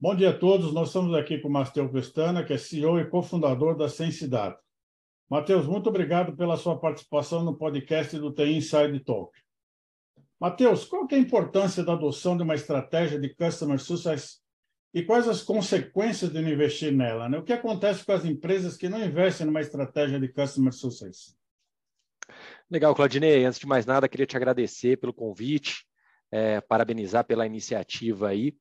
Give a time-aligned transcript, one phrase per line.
[0.00, 0.72] Bom dia a todos.
[0.72, 4.56] Nós estamos aqui com o Matheus Pestana, que é CEO e cofundador da Sensidata.
[5.28, 9.36] Matheus, muito obrigado pela sua participação no podcast do TI Inside Talk.
[10.38, 14.40] Matheus, qual é a importância da adoção de uma estratégia de Customer Success
[14.94, 17.28] e quais as consequências de investir nela?
[17.28, 17.36] Né?
[17.36, 21.36] O que acontece com as empresas que não investem numa estratégia de Customer Success?
[22.70, 23.44] Legal, Claudinei.
[23.44, 25.84] Antes de mais nada, queria te agradecer pelo convite,
[26.30, 28.54] é, parabenizar pela iniciativa aí.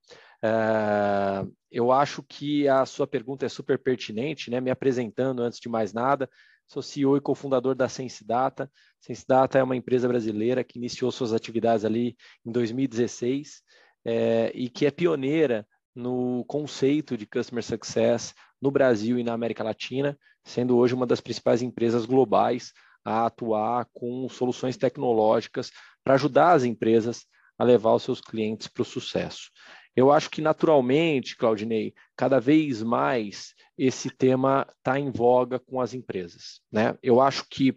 [0.44, 4.60] É, eu acho que a sua pergunta é super pertinente, né?
[4.62, 6.30] Me apresentando antes de mais nada,
[6.68, 8.72] sou CEO e cofundador da Sensidata.
[9.00, 13.62] Sensidata é uma empresa brasileira que iniciou suas atividades ali em 2016
[14.06, 19.64] é, e que é pioneira no conceito de Customer Success no Brasil e na América
[19.64, 22.72] Latina, sendo hoje uma das principais empresas globais
[23.04, 25.72] a atuar com soluções tecnológicas
[26.04, 27.26] para ajudar as empresas
[27.58, 29.50] a levar os seus clientes para o sucesso.
[29.98, 35.96] Eu acho que naturalmente, Claudinei, cada vez mais esse tema está em voga com as
[35.96, 36.62] empresas.
[36.72, 36.96] Né?
[37.02, 37.76] Eu acho que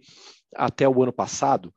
[0.55, 1.73] até o ano passado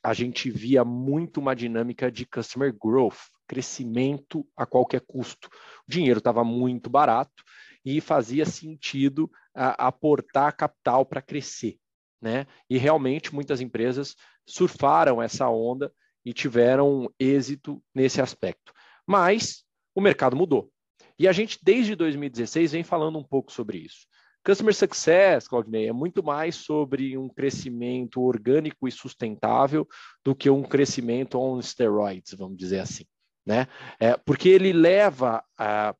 [0.00, 5.48] a gente via muito uma dinâmica de customer growth, crescimento a qualquer custo.
[5.48, 7.42] O dinheiro estava muito barato
[7.84, 11.76] e fazia sentido aportar capital para crescer.
[12.20, 12.46] Né?
[12.70, 14.14] E realmente muitas empresas
[14.46, 15.92] surfaram essa onda
[16.24, 18.72] e tiveram êxito nesse aspecto.
[19.04, 20.70] Mas o mercado mudou.
[21.18, 24.06] E a gente, desde 2016, vem falando um pouco sobre isso.
[24.44, 29.86] Customer Success, Claudinei, é muito mais sobre um crescimento orgânico e sustentável
[30.24, 33.04] do que um crescimento on steroids, vamos dizer assim
[33.44, 33.66] né?
[33.98, 35.94] É, porque ele leva a,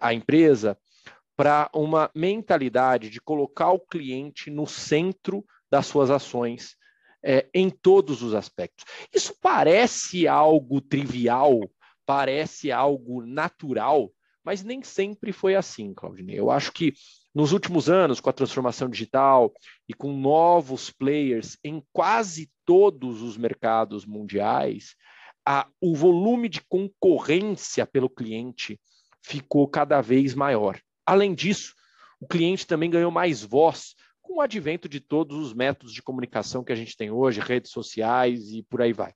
[0.00, 0.78] a empresa
[1.36, 6.76] para uma mentalidade de colocar o cliente no centro das suas ações
[7.22, 8.84] é, em todos os aspectos.
[9.12, 11.60] Isso parece algo trivial,
[12.06, 14.10] parece algo natural,
[14.44, 16.38] mas nem sempre foi assim, Claudinei.
[16.38, 16.92] Eu acho que
[17.34, 19.52] nos últimos anos, com a transformação digital
[19.88, 24.94] e com novos players em quase todos os mercados mundiais,
[25.44, 28.80] a, o volume de concorrência pelo cliente
[29.22, 30.80] ficou cada vez maior.
[31.04, 31.74] Além disso,
[32.20, 36.64] o cliente também ganhou mais voz com o advento de todos os métodos de comunicação
[36.64, 39.12] que a gente tem hoje, redes sociais e por aí vai,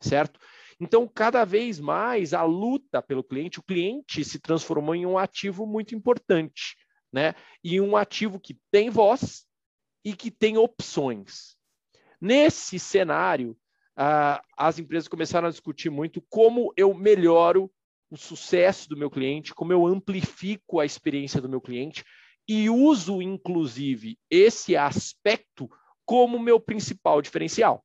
[0.00, 0.38] certo?
[0.82, 5.64] Então, cada vez mais a luta pelo cliente, o cliente se transformou em um ativo
[5.64, 6.76] muito importante,
[7.12, 7.36] né?
[7.62, 9.46] E um ativo que tem voz
[10.04, 11.56] e que tem opções.
[12.20, 13.56] Nesse cenário,
[13.96, 17.70] ah, as empresas começaram a discutir muito como eu melhoro
[18.10, 22.04] o sucesso do meu cliente, como eu amplifico a experiência do meu cliente
[22.48, 25.70] e uso, inclusive, esse aspecto
[26.04, 27.84] como meu principal diferencial.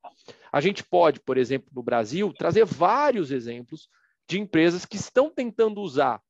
[0.52, 3.90] A gente pode, por exemplo, no Brasil, trazer vários exemplos
[4.28, 6.22] de empresas que estão tentando usar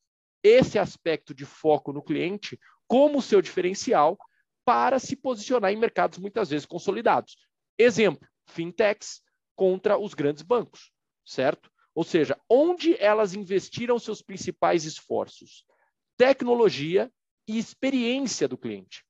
[0.44, 4.17] esse aspecto de foco no cliente como seu diferencial
[4.66, 7.38] para se posicionar em mercados muitas vezes consolidados.
[7.78, 9.22] Exemplo, fintechs,
[9.55, 10.91] contra os grandes bancos,
[11.25, 11.72] certo?
[11.95, 15.66] Ou seja, onde elas investiram seus principais esforços?
[16.16, 17.11] Tecnologia
[17.47, 19.03] e experiência do cliente.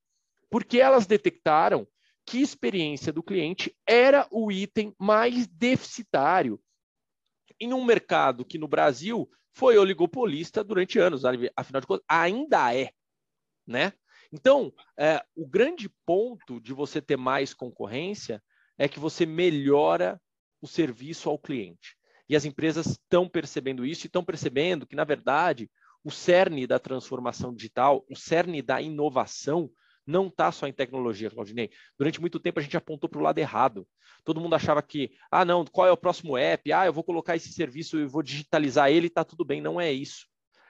[0.49, 1.85] Porque elas detectaram
[2.27, 6.61] que experiência do cliente era o item mais deficitário
[7.57, 11.23] em um mercado que no Brasil foi oligopolista durante anos,
[11.55, 12.91] afinal de contas, ainda é,
[13.65, 13.93] né?
[14.31, 18.43] Então, é, o grande ponto de você ter mais concorrência
[18.77, 20.21] é que você melhora
[20.61, 21.95] o serviço ao cliente.
[22.27, 25.71] E as empresas estão percebendo isso e estão percebendo que, na verdade,
[26.03, 29.71] o cerne da transformação digital, o cerne da inovação,
[30.07, 31.69] não está só em tecnologia, Claudinei.
[31.97, 33.85] Durante muito tempo a gente apontou para o lado errado.
[34.23, 36.71] Todo mundo achava que, ah, não, qual é o próximo app?
[36.71, 39.61] Ah, eu vou colocar esse serviço e vou digitalizar ele está tudo bem.
[39.61, 40.25] Não é isso.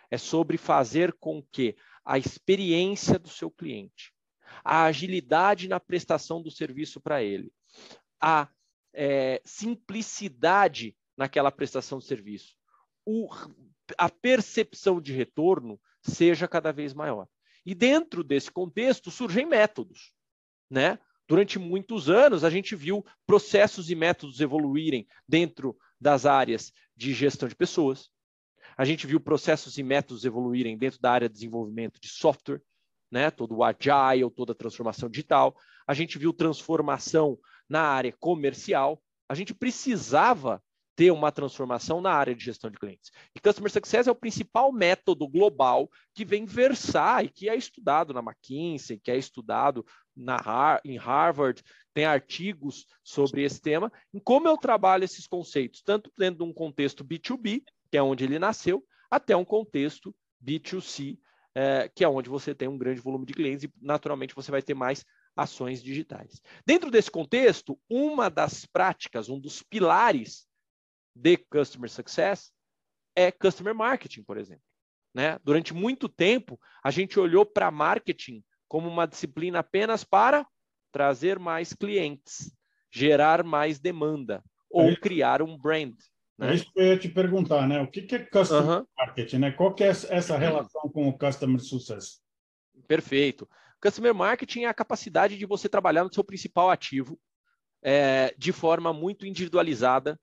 [0.10, 4.14] É sobre fazer com que a experiência do seu cliente,
[4.64, 7.52] a agilidade na prestação do serviço para ele,
[8.20, 8.50] a
[8.94, 12.56] é, simplicidade naquela prestação de serviço,
[13.06, 13.30] o,
[13.98, 17.28] a percepção de retorno seja cada vez maior.
[17.68, 20.14] E dentro desse contexto surgem métodos,
[20.70, 20.98] né?
[21.28, 27.50] Durante muitos anos a gente viu processos e métodos evoluírem dentro das áreas de gestão
[27.50, 28.10] de pessoas.
[28.78, 32.62] A gente viu processos e métodos evoluírem dentro da área de desenvolvimento de software,
[33.12, 33.30] né?
[33.30, 35.54] Todo o agile, toda a transformação digital.
[35.86, 37.38] A gente viu transformação
[37.68, 40.64] na área comercial, a gente precisava
[40.98, 43.12] ter uma transformação na área de gestão de clientes.
[43.36, 48.16] E Customer Success é o principal método global que vem versar e que é estudado
[48.16, 49.86] na McKinsey, que é estudado
[50.16, 51.64] na, em Harvard,
[51.94, 56.52] tem artigos sobre esse tema, em como eu trabalho esses conceitos, tanto dentro de um
[56.52, 57.62] contexto B2B,
[57.92, 61.20] que é onde ele nasceu, até um contexto B2C,
[61.54, 64.64] é, que é onde você tem um grande volume de clientes e, naturalmente, você vai
[64.64, 65.06] ter mais
[65.36, 66.42] ações digitais.
[66.66, 70.47] Dentro desse contexto, uma das práticas, um dos pilares
[71.18, 72.52] de Customer Success
[73.16, 74.64] é Customer Marketing, por exemplo.
[75.14, 75.40] Né?
[75.44, 80.46] Durante muito tempo, a gente olhou para marketing como uma disciplina apenas para
[80.92, 82.56] trazer mais clientes,
[82.92, 85.96] gerar mais demanda ou é criar um brand.
[86.38, 86.52] Né?
[86.52, 87.82] É isso que eu ia te perguntar, né?
[87.82, 89.52] O que é Customer Marketing, né?
[89.52, 92.22] Qual que é essa relação com o Customer Success?
[92.88, 93.50] Perfeito.
[93.82, 97.20] Customer Marketing é a capacidade de você trabalhar no seu principal ativo
[97.82, 100.20] é, de forma muito individualizada,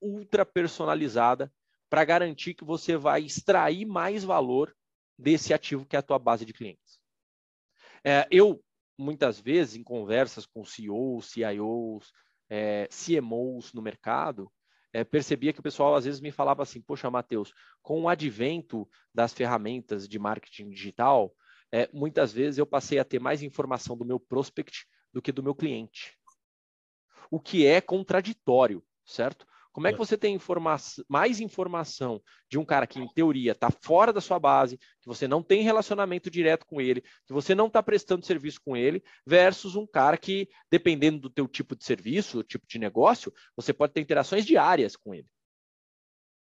[0.00, 1.52] ultra personalizada,
[1.88, 4.74] para garantir que você vai extrair mais valor
[5.18, 7.00] desse ativo que é a tua base de clientes.
[8.04, 8.62] É, eu,
[8.96, 12.12] muitas vezes, em conversas com CEOs, CIOs,
[12.48, 14.50] é, CMOs no mercado,
[14.92, 17.52] é, percebia que o pessoal às vezes me falava assim: Poxa, Matheus,
[17.82, 21.34] com o advento das ferramentas de marketing digital,
[21.72, 25.42] é, muitas vezes eu passei a ter mais informação do meu prospect do que do
[25.42, 26.16] meu cliente.
[27.30, 29.46] O que é contraditório, certo?
[29.72, 29.98] Como é que é.
[29.98, 30.76] você tem informa
[31.08, 35.28] mais informação de um cara que, em teoria, está fora da sua base, que você
[35.28, 39.76] não tem relacionamento direto com ele, que você não está prestando serviço com ele, versus
[39.76, 44.00] um cara que, dependendo do teu tipo de serviço, tipo de negócio, você pode ter
[44.00, 45.26] interações diárias com ele.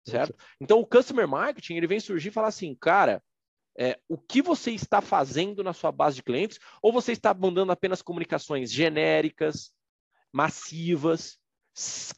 [0.06, 0.34] Certo?
[0.58, 3.22] Então, o Customer Marketing, ele vem surgir e falar assim, cara,
[3.78, 7.70] é, o que você está fazendo na sua base de clientes, ou você está mandando
[7.70, 9.70] apenas comunicações genéricas,
[10.32, 11.38] massivas,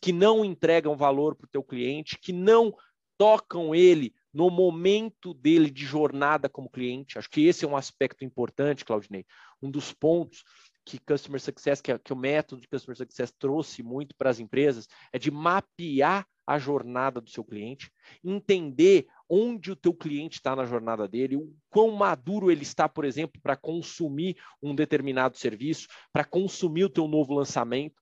[0.01, 2.75] que não entregam valor para o teu cliente, que não
[3.19, 7.19] tocam ele no momento dele de jornada como cliente.
[7.19, 9.27] Acho que esse é um aspecto importante, Claudinei.
[9.61, 10.45] Um dos pontos
[10.85, 14.89] que Customer Success, que, que o método de Customer Success trouxe muito para as empresas,
[15.12, 17.93] é de mapear a jornada do seu cliente,
[18.25, 23.05] entender onde o teu cliente está na jornada dele, o quão maduro ele está, por
[23.05, 27.95] exemplo, para consumir um determinado serviço, para consumir o teu novo lançamento.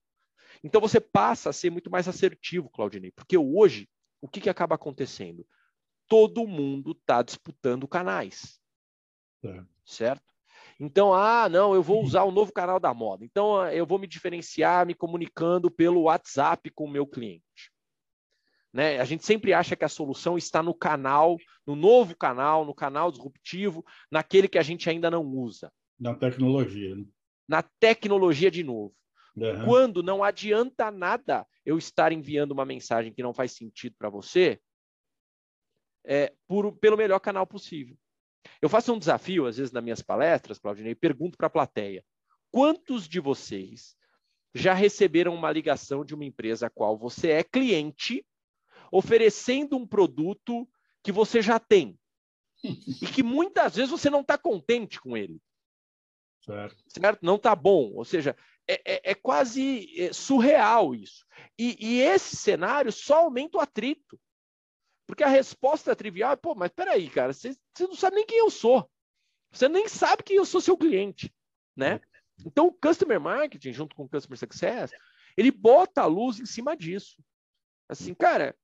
[0.63, 3.89] Então você passa a ser muito mais assertivo, Claudinei, porque hoje
[4.21, 5.45] o que, que acaba acontecendo?
[6.07, 8.59] Todo mundo está disputando canais,
[9.43, 9.63] é.
[9.85, 10.29] certo?
[10.79, 13.25] Então, ah, não, eu vou usar o novo canal da moda.
[13.25, 17.71] Então, eu vou me diferenciar me comunicando pelo WhatsApp com o meu cliente.
[18.71, 18.99] Né?
[18.99, 23.11] A gente sempre acha que a solução está no canal, no novo canal, no canal
[23.11, 25.71] disruptivo, naquele que a gente ainda não usa.
[25.99, 26.95] Na tecnologia.
[26.95, 27.03] Né?
[27.47, 28.95] Na tecnologia de novo.
[29.35, 29.65] Uhum.
[29.65, 34.59] Quando não adianta nada eu estar enviando uma mensagem que não faz sentido para você,
[36.05, 37.97] é, por, pelo melhor canal possível.
[38.61, 42.03] Eu faço um desafio, às vezes, nas minhas palestras, Claudinei, e pergunto para a plateia:
[42.51, 43.95] quantos de vocês
[44.53, 48.25] já receberam uma ligação de uma empresa a qual você é cliente
[48.91, 50.67] oferecendo um produto
[51.03, 51.97] que você já tem
[52.63, 55.39] e que muitas vezes você não está contente com ele.
[56.41, 56.83] Certo.
[56.87, 57.19] certo?
[57.21, 57.91] Não está bom.
[57.93, 58.35] Ou seja,
[58.69, 61.25] é, é, é quase é, surreal isso.
[61.57, 64.19] E, e, esse cenário só aumenta o atrito.
[65.07, 68.37] Porque a resposta trivial é, pô, mas peraí, cara, você, você não sabe nem quem
[68.37, 68.87] eu sou.
[69.51, 71.33] Você nem sabe que eu sou seu cliente,
[71.75, 71.99] né?
[72.45, 74.91] Então, o Customer Marketing, junto com o Customer Success,
[75.35, 77.23] ele bota a luz em cima disso.
[77.89, 78.55] Assim, cara,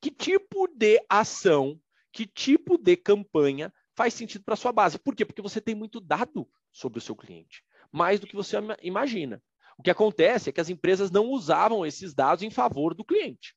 [0.00, 1.80] que tipo de ação,
[2.12, 4.96] que tipo de campanha faz sentido para sua base?
[4.96, 5.24] Por quê?
[5.24, 9.42] Porque você tem muito dado sobre o seu cliente, mais do que você imagina.
[9.78, 13.54] O que acontece é que as empresas não usavam esses dados em favor do cliente.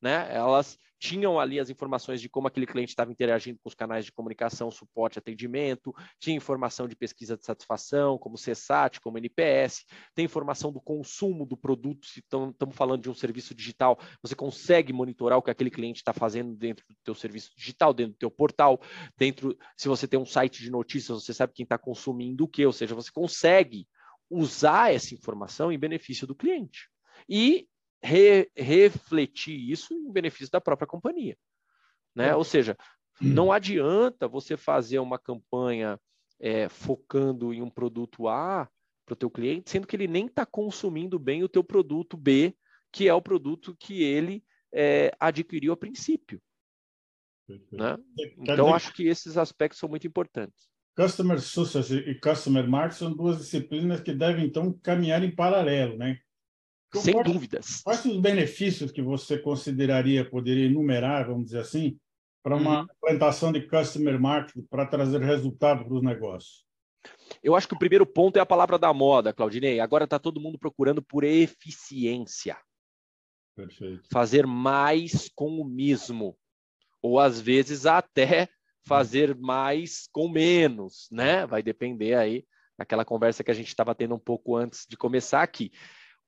[0.00, 0.28] Né?
[0.34, 4.12] Elas tinham ali as informações de como aquele cliente estava interagindo com os canais de
[4.12, 10.70] comunicação, suporte, atendimento, tinha informação de pesquisa de satisfação, como CSAT, como NPS, tem informação
[10.70, 15.42] do consumo do produto, se estamos falando de um serviço digital, você consegue monitorar o
[15.42, 18.80] que aquele cliente está fazendo dentro do teu serviço digital, dentro do teu portal,
[19.18, 22.64] dentro, se você tem um site de notícias, você sabe quem está consumindo o que,
[22.64, 23.88] ou seja, você consegue
[24.30, 26.88] usar essa informação em benefício do cliente.
[27.28, 27.66] E
[28.02, 31.36] re, refletir isso em benefício da própria companhia.
[32.14, 32.28] Né?
[32.28, 32.36] É.
[32.36, 32.76] Ou seja,
[33.20, 35.98] não adianta você fazer uma campanha
[36.40, 38.68] é, focando em um produto A
[39.06, 42.54] para o teu cliente, sendo que ele nem está consumindo bem o teu produto B,
[42.90, 46.40] que é o produto que ele é, adquiriu a princípio.
[47.48, 47.98] Né?
[48.38, 50.70] Então, acho que esses aspectos são muito importantes.
[50.96, 56.18] Customer Success e Customer Marketing são duas disciplinas que devem, então, caminhar em paralelo, né?
[56.92, 57.80] Então, Sem quais, dúvidas.
[57.82, 61.98] Quais os benefícios que você consideraria, poderia enumerar, vamos dizer assim,
[62.42, 62.86] para uma uhum.
[62.98, 66.66] implantação de customer marketing para trazer resultado para os negócios?
[67.42, 69.80] Eu acho que o primeiro ponto é a palavra da moda, Claudinei.
[69.80, 72.58] Agora está todo mundo procurando por eficiência.
[73.56, 74.06] Perfeito.
[74.12, 76.36] Fazer mais com o mesmo.
[77.00, 78.50] Ou às vezes até
[78.86, 81.46] fazer mais com menos, né?
[81.46, 82.44] Vai depender aí
[82.76, 85.72] daquela conversa que a gente estava tendo um pouco antes de começar aqui.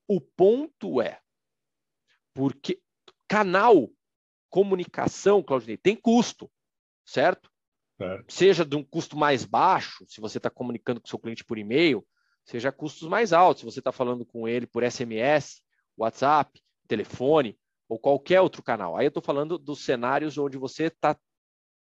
[0.07, 1.21] O ponto é,
[2.35, 2.81] porque
[3.29, 3.91] canal,
[4.51, 6.51] comunicação, Claudinei, tem custo,
[7.05, 7.51] certo?
[7.97, 8.33] certo?
[8.33, 12.07] Seja de um custo mais baixo, se você está comunicando com seu cliente por e-mail,
[12.45, 15.63] seja custos mais altos, se você está falando com ele por SMS,
[15.97, 17.59] WhatsApp, telefone
[17.89, 18.97] ou qualquer outro canal.
[18.97, 21.19] Aí eu estou falando dos cenários onde você está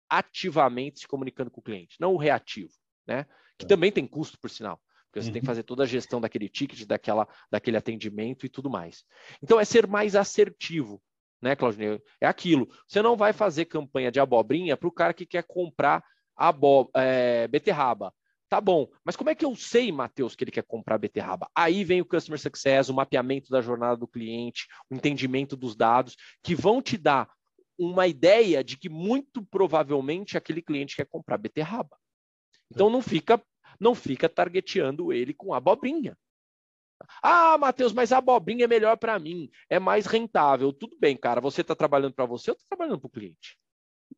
[0.08, 2.72] ativamente se comunicando com o cliente, não o reativo,
[3.06, 3.26] né?
[3.58, 3.68] Que é.
[3.68, 4.80] também tem custo, por sinal.
[5.08, 5.32] Porque você uhum.
[5.32, 5.52] tem que uhum.
[5.52, 9.04] fazer toda a gestão daquele ticket, daquela, daquele atendimento e tudo mais.
[9.42, 11.02] Então, é ser mais assertivo,
[11.40, 12.00] né, Claudinei?
[12.20, 12.68] É aquilo.
[12.86, 16.04] Você não vai fazer campanha de abobrinha para o cara que quer comprar
[16.36, 18.12] abo é, beterraba.
[18.48, 21.50] Tá bom, mas como é que eu sei, Matheus, que ele quer comprar beterraba?
[21.54, 26.16] Aí vem o Customer Success, o mapeamento da jornada do cliente, o entendimento dos dados,
[26.42, 27.28] que vão te dar
[27.78, 31.96] uma ideia de que muito provavelmente aquele cliente quer comprar beterraba.
[32.70, 33.40] Então não fica
[33.78, 36.16] não fica targeteando ele com abobrinha.
[37.22, 40.72] Ah, Matheus, mas a abobrinha é melhor para mim, é mais rentável.
[40.72, 43.56] Tudo bem, cara, você está trabalhando para você ou está trabalhando para o cliente?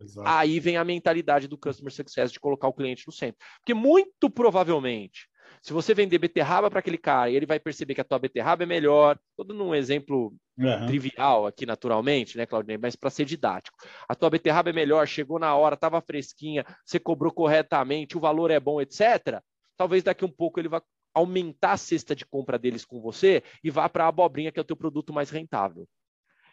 [0.00, 0.28] Exato.
[0.28, 3.38] Aí vem a mentalidade do Customer Success de colocar o cliente no centro.
[3.58, 5.28] Porque muito provavelmente,
[5.60, 8.62] se você vender beterraba para aquele cara e ele vai perceber que a tua beterraba
[8.62, 10.86] é melhor, todo dando um exemplo uhum.
[10.86, 13.76] trivial aqui naturalmente, né, Claudinei, mas para ser didático.
[14.08, 18.50] A tua beterraba é melhor, chegou na hora, estava fresquinha, você cobrou corretamente, o valor
[18.50, 19.42] é bom, etc
[19.80, 20.82] talvez daqui um pouco ele vá
[21.14, 24.62] aumentar a cesta de compra deles com você e vá para a abobrinha, que é
[24.62, 25.88] o teu produto mais rentável.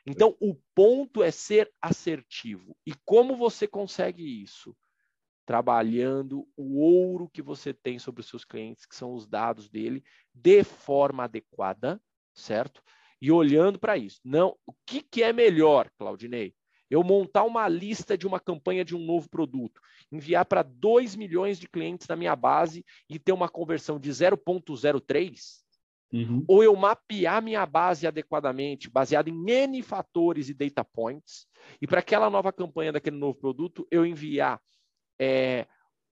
[0.06, 2.74] Então, o ponto é ser assertivo.
[2.86, 4.74] E como você consegue isso?
[5.46, 10.02] Trabalhando o ouro que você tem sobre os seus clientes, que são os dados dele,
[10.34, 12.02] de forma adequada,
[12.34, 12.82] certo?
[13.22, 14.22] E olhando para isso.
[14.24, 16.56] Não, o que, que é melhor, Claudinei?
[16.90, 21.60] Eu montar uma lista de uma campanha de um novo produto, enviar para 2 milhões
[21.60, 25.62] de clientes na minha base e ter uma conversão de 0,03,
[26.14, 26.46] uhum.
[26.48, 31.46] ou eu mapear minha base adequadamente, baseado em N fatores e data points,
[31.82, 34.62] e para aquela nova campanha daquele novo produto, eu enviar
[35.20, 35.68] é,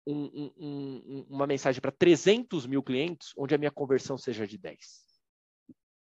[0.05, 4.57] um, um, um, uma mensagem para 300 mil clientes, onde a minha conversão seja de
[4.57, 5.05] 10.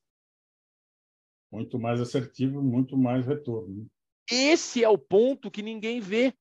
[1.50, 3.86] Muito mais assertivo, muito mais retorno.
[4.30, 6.34] Esse é o ponto que ninguém vê.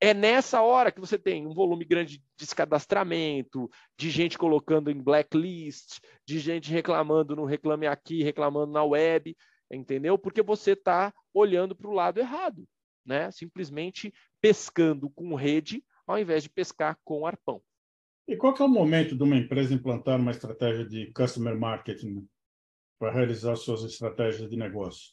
[0.00, 5.00] É nessa hora que você tem um volume grande de descadastramento, de gente colocando em
[5.00, 9.36] blacklist, de gente reclamando no Reclame Aqui, reclamando na web,
[9.70, 10.18] entendeu?
[10.18, 12.66] Porque você está olhando para o lado errado,
[13.06, 13.30] né?
[13.30, 17.62] Simplesmente pescando com rede ao invés de pescar com arpão.
[18.26, 22.26] E qual é o momento de uma empresa implantar uma estratégia de customer marketing
[22.98, 25.12] para realizar suas estratégias de negócio?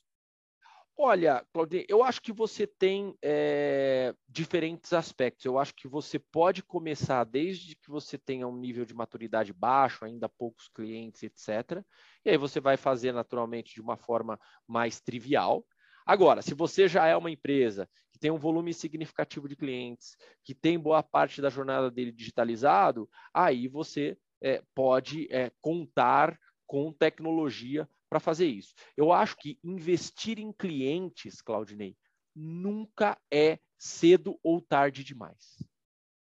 [1.01, 5.45] Olha, Claudinei, eu acho que você tem é, diferentes aspectos.
[5.45, 10.03] Eu acho que você pode começar desde que você tenha um nível de maturidade baixo,
[10.03, 11.81] ainda poucos clientes, etc.
[12.25, 14.37] E aí você vai fazer naturalmente de uma forma
[14.67, 15.65] mais trivial.
[16.05, 17.89] Agora, se você já é uma empresa
[18.19, 23.67] tem um volume significativo de clientes, que tem boa parte da jornada dele digitalizado, aí
[23.67, 28.73] você é, pode é, contar com tecnologia para fazer isso.
[28.97, 31.95] Eu acho que investir em clientes, Claudinei,
[32.35, 35.57] nunca é cedo ou tarde demais.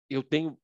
[0.10, 0.58] Eu tenho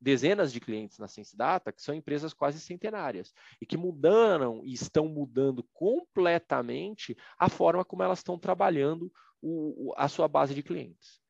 [0.00, 5.06] dezenas de clientes na Sensidata que são empresas quase centenárias e que mudaram e estão
[5.06, 11.20] mudando completamente a forma como elas estão trabalhando o, a sua base de clientes.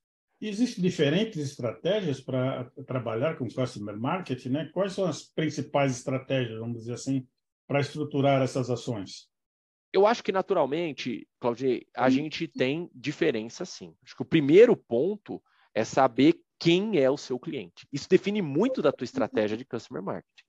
[0.40, 4.70] Existem diferentes estratégias para trabalhar com customer marketing, né?
[4.74, 7.26] Quais são as principais estratégias, vamos dizer assim,
[7.66, 9.30] para estruturar essas ações?
[9.92, 12.10] Eu acho que naturalmente, Claudio, a hum.
[12.10, 13.94] gente tem diferença sim.
[14.02, 15.40] Acho que o primeiro ponto
[15.74, 17.86] é saber quem é o seu cliente.
[17.92, 20.44] Isso define muito da tua estratégia de customer marketing.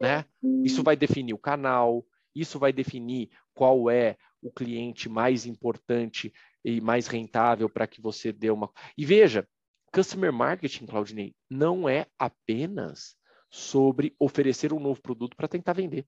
[0.00, 0.24] Né?
[0.64, 6.32] Isso vai definir o canal, isso vai definir qual é o cliente mais importante
[6.64, 8.70] e mais rentável para que você dê uma.
[8.96, 9.48] E veja,
[9.92, 13.16] customer marketing, Claudinei, não é apenas
[13.50, 16.06] sobre oferecer um novo produto para tentar vender.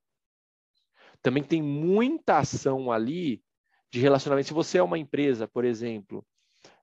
[1.20, 3.42] Também tem muita ação ali
[3.90, 4.48] de relacionamento.
[4.48, 6.26] Se você é uma empresa, por exemplo,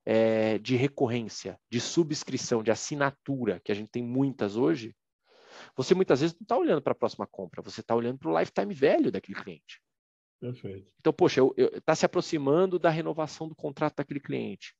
[0.05, 4.95] é, de recorrência, de subscrição, de assinatura, que a gente tem muitas hoje,
[5.75, 8.39] você muitas vezes não está olhando para a próxima compra, você está olhando para o
[8.39, 9.81] lifetime velho daquele cliente.
[10.41, 10.91] Perfeito.
[10.99, 14.73] Então, poxa, está se aproximando da renovação do contrato daquele cliente.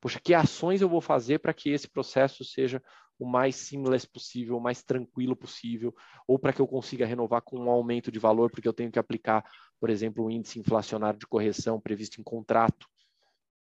[0.00, 2.82] Poxa, que ações eu vou fazer para que esse processo seja
[3.18, 5.94] o mais seamless possível, o mais tranquilo possível,
[6.26, 8.98] ou para que eu consiga renovar com um aumento de valor, porque eu tenho que
[8.98, 9.44] aplicar,
[9.78, 12.88] por exemplo, o índice inflacionário de correção previsto em contrato.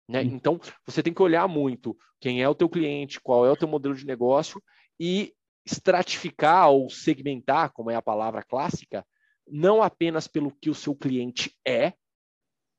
[0.07, 0.21] Né?
[0.21, 0.35] Hum.
[0.35, 3.67] Então, você tem que olhar muito quem é o teu cliente, qual é o teu
[3.67, 4.63] modelo de negócio
[4.97, 5.33] e
[5.65, 9.05] estratificar ou segmentar, como é a palavra clássica,
[9.47, 11.93] não apenas pelo que o seu cliente é,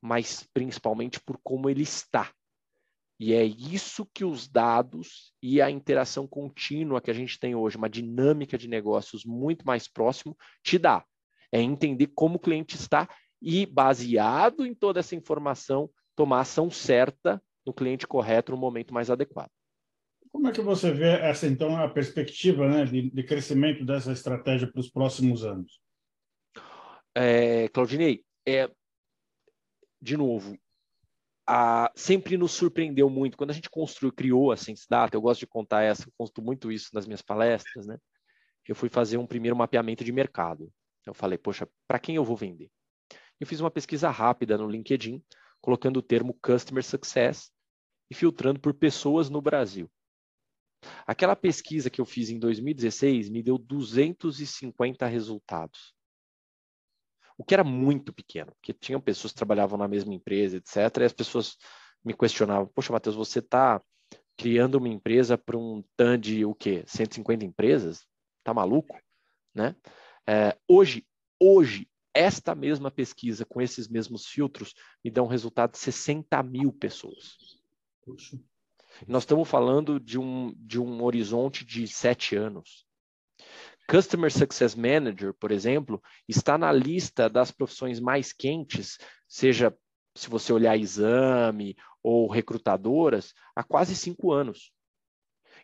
[0.02, 2.32] mas principalmente por como ele está.
[3.18, 7.76] E é isso que os dados e a interação contínua que a gente tem hoje,
[7.76, 11.04] uma dinâmica de negócios muito mais próximo, te dá.
[11.52, 13.08] É entender como o cliente está
[13.40, 18.92] e, baseado em toda essa informação, tomar a ação certa no cliente correto no momento
[18.92, 19.50] mais adequado.
[20.32, 24.70] Como é que você vê essa, então, a perspectiva né, de, de crescimento dessa estratégia
[24.70, 25.80] para os próximos anos?
[27.14, 28.70] É, Claudinei, é,
[30.00, 30.58] de novo,
[31.46, 33.36] a, sempre nos surpreendeu muito.
[33.36, 36.42] Quando a gente construiu, criou a Sense Data, eu gosto de contar essa, eu conto
[36.42, 37.98] muito isso nas minhas palestras, né?
[38.66, 40.72] Eu fui fazer um primeiro mapeamento de mercado.
[41.06, 42.70] Eu falei, poxa, para quem eu vou vender?
[43.38, 45.22] Eu fiz uma pesquisa rápida no LinkedIn,
[45.60, 47.52] colocando o termo Customer Success
[48.10, 49.90] e filtrando por pessoas no Brasil.
[51.06, 55.94] Aquela pesquisa que eu fiz em 2016 me deu 250 resultados.
[57.36, 60.76] O que era muito pequeno, porque tinham pessoas que trabalhavam na mesma empresa, etc.
[61.00, 61.56] E as pessoas
[62.04, 63.82] me questionavam: Poxa, Matheus, você está
[64.36, 66.84] criando uma empresa para um TAN de o quê?
[66.86, 68.06] 150 empresas?
[68.42, 68.96] Tá maluco?
[69.54, 69.74] Né?
[70.26, 71.06] É, hoje,
[71.40, 74.74] hoje, esta mesma pesquisa, com esses mesmos filtros,
[75.04, 77.36] me dá um resultado de 60 mil pessoas.
[78.02, 78.38] Puxa.
[79.08, 82.86] Nós estamos falando de um, de um horizonte de sete anos.
[83.88, 89.76] Customer Success Manager, por exemplo, está na lista das profissões mais quentes, seja
[90.16, 94.72] se você olhar exame ou recrutadoras, há quase cinco anos.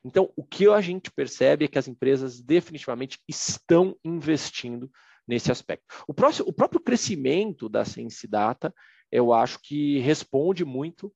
[0.04, 4.90] Então, o que a gente percebe é que as empresas definitivamente estão investindo
[5.26, 5.84] nesse aspecto.
[6.08, 8.74] O, próximo, o próprio crescimento da Sense Data,
[9.12, 11.12] eu acho que responde muito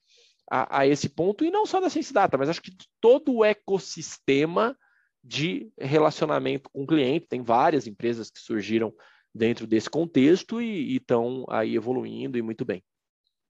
[0.50, 3.44] a, a esse ponto, e não só da Sense Data, mas acho que todo o
[3.44, 4.76] ecossistema
[5.24, 7.26] de relacionamento com o cliente.
[7.26, 8.92] Tem várias empresas que surgiram
[9.34, 12.84] dentro desse contexto e estão aí evoluindo e muito bem.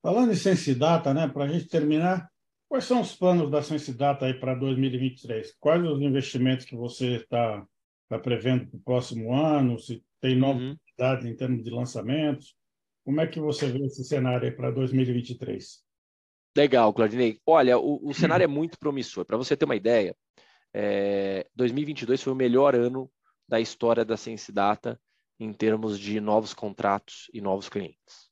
[0.00, 2.30] Falando em Sense Data, né, para a gente terminar,
[2.68, 5.56] quais são os planos da Sense Data aí para 2023?
[5.58, 7.66] Quais os investimentos que você está
[8.08, 9.78] tá prevendo para o próximo ano?
[9.78, 11.30] Se tem novidades uhum.
[11.30, 12.54] em termos de lançamentos?
[13.04, 15.82] Como é que você vê esse cenário aí para 2023?
[16.56, 17.38] Legal, Claudinei.
[17.44, 19.24] Olha, o, o cenário é muito promissor.
[19.24, 20.16] Para você ter uma ideia,
[20.74, 23.10] é, 2022 foi o melhor ano
[23.48, 25.00] da história da Sense Data
[25.38, 28.30] em termos de novos contratos e novos clientes.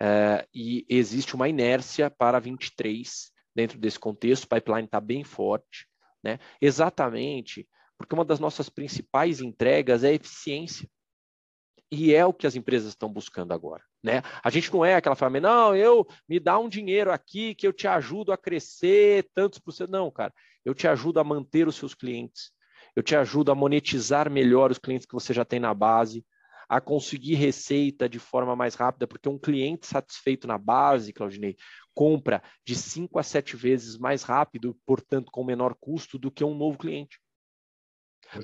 [0.00, 5.88] É, e existe uma inércia para 23 dentro desse contexto, o pipeline está bem forte,
[6.22, 6.38] né?
[6.60, 10.88] exatamente porque uma das nossas principais entregas é eficiência.
[11.90, 13.82] E é o que as empresas estão buscando agora.
[14.02, 14.22] Né?
[14.44, 17.72] A gente não é aquela família, não, eu me dá um dinheiro aqui que eu
[17.72, 19.90] te ajudo a crescer tantos por cento.
[19.90, 20.32] Não, cara,
[20.68, 22.52] eu te ajudo a manter os seus clientes,
[22.94, 26.26] eu te ajudo a monetizar melhor os clientes que você já tem na base,
[26.68, 31.56] a conseguir receita de forma mais rápida, porque um cliente satisfeito na base, Claudinei,
[31.94, 36.54] compra de 5 a 7 vezes mais rápido, portanto, com menor custo do que um
[36.54, 37.18] novo cliente.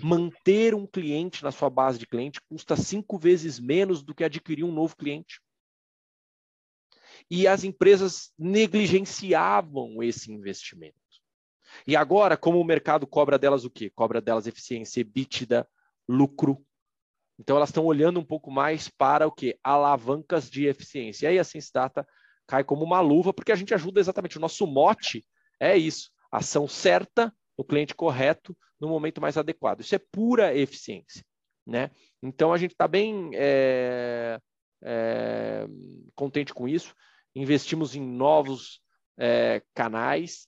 [0.02, 4.64] Manter um cliente na sua base de cliente custa cinco vezes menos do que adquirir
[4.64, 5.42] um novo cliente.
[7.30, 11.03] E as empresas negligenciavam esse investimento.
[11.86, 13.90] E agora, como o mercado cobra delas o quê?
[13.90, 15.66] Cobra delas eficiência, EBITDA,
[16.08, 16.64] lucro.
[17.38, 19.58] Então elas estão olhando um pouco mais para o quê?
[19.62, 21.26] Alavancas de eficiência.
[21.26, 22.06] E aí a Sensdata
[22.46, 24.38] cai como uma luva, porque a gente ajuda exatamente.
[24.38, 25.24] O nosso mote
[25.58, 29.80] é isso: ação certa, no cliente correto, no momento mais adequado.
[29.80, 31.24] Isso é pura eficiência.
[31.66, 31.90] Né?
[32.22, 34.38] Então a gente está bem é,
[34.82, 35.66] é,
[36.14, 36.94] contente com isso.
[37.34, 38.80] Investimos em novos
[39.18, 40.46] é, canais,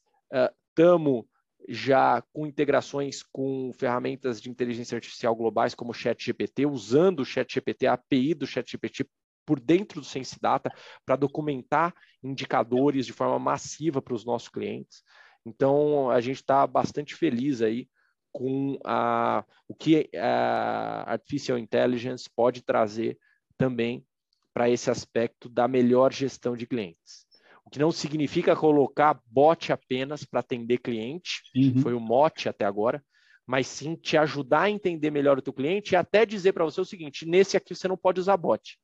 [0.77, 1.25] estamos
[1.69, 7.87] já com integrações com ferramentas de inteligência artificial globais como o ChatGPT, usando o ChatGPT,
[7.87, 9.09] a API do ChatGPT
[9.45, 10.71] por dentro do Sense Data
[11.05, 15.03] para documentar indicadores de forma massiva para os nossos clientes.
[15.47, 17.89] Então, a gente está bastante feliz aí
[18.31, 23.19] com a, o que a Artificial Intelligence pode trazer
[23.57, 24.05] também
[24.53, 27.26] para esse aspecto da melhor gestão de clientes.
[27.67, 31.79] O que não significa colocar bot apenas para atender cliente, uhum.
[31.83, 33.05] foi o mote até agora,
[33.45, 36.81] mas sim te ajudar a entender melhor o teu cliente e até dizer para você
[36.81, 38.79] o seguinte: nesse aqui você não pode usar bot.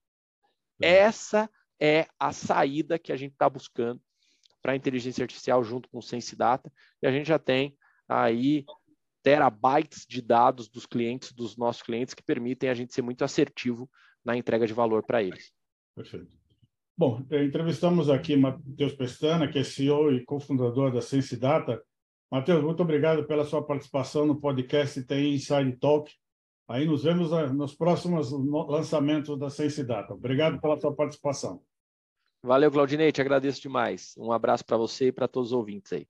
[0.80, 0.88] Uhum.
[0.88, 1.48] Essa
[1.80, 4.00] é a saída que a gente está buscando
[4.60, 7.76] para a inteligência artificial junto com o Sense Data, e a gente já tem
[8.08, 8.64] aí
[9.22, 13.88] terabytes de dados dos clientes, dos nossos clientes, que permitem a gente ser muito assertivo
[14.24, 15.52] na entrega de valor para eles.
[15.94, 16.41] Perfeito.
[16.96, 21.82] Bom, eh, entrevistamos aqui Matheus Pestana, que é CEO e cofundador da Sense Data.
[22.30, 26.12] Matheus, muito obrigado pela sua participação no podcast TI Inside Talk.
[26.68, 30.14] Aí nos vemos ah, nos próximos lançamentos da Sense Data.
[30.14, 31.62] Obrigado pela sua participação.
[32.42, 34.14] Valeu, Claudinei, te agradeço demais.
[34.18, 36.06] Um abraço para você e para todos os ouvintes aí.